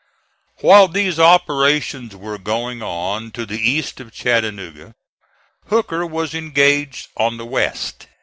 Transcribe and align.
While 0.61 0.87
these 0.87 1.19
operations 1.19 2.15
were 2.15 2.39
going 2.39 2.81
on 2.81 3.29
to 3.33 3.45
the 3.45 3.59
east 3.59 3.99
of 3.99 4.11
Chattanooga, 4.11 4.95
Hooker 5.69 6.07
was 6.07 6.33
engaged 6.33 7.09
on 7.17 7.37
the 7.37 7.45
west. 7.45 8.07